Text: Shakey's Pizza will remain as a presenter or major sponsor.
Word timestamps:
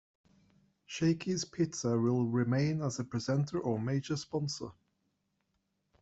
Shakey's 0.87 1.45
Pizza 1.45 1.89
will 1.95 2.25
remain 2.25 2.81
as 2.81 2.97
a 2.97 3.03
presenter 3.03 3.59
or 3.59 3.79
major 3.79 4.15
sponsor. 4.17 4.71